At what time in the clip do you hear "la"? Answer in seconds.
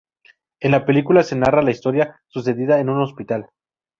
0.71-0.83, 1.61-1.69